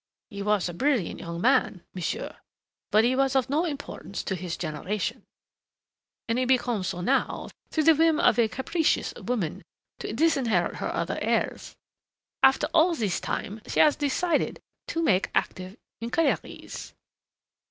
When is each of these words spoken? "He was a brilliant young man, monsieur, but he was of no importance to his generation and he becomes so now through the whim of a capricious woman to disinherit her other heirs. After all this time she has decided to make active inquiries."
"He 0.31 0.41
was 0.41 0.67
a 0.67 0.73
brilliant 0.73 1.19
young 1.19 1.39
man, 1.41 1.83
monsieur, 1.93 2.35
but 2.89 3.03
he 3.03 3.15
was 3.15 3.35
of 3.35 3.51
no 3.51 3.65
importance 3.65 4.23
to 4.23 4.33
his 4.33 4.57
generation 4.57 5.21
and 6.27 6.39
he 6.39 6.45
becomes 6.45 6.87
so 6.87 7.01
now 7.01 7.49
through 7.69 7.83
the 7.83 7.93
whim 7.93 8.19
of 8.19 8.39
a 8.39 8.47
capricious 8.47 9.13
woman 9.17 9.61
to 9.99 10.11
disinherit 10.11 10.77
her 10.77 10.91
other 10.91 11.19
heirs. 11.21 11.75
After 12.41 12.65
all 12.73 12.95
this 12.95 13.19
time 13.19 13.61
she 13.67 13.79
has 13.79 13.95
decided 13.95 14.59
to 14.87 15.03
make 15.03 15.29
active 15.35 15.77
inquiries." 15.99 16.95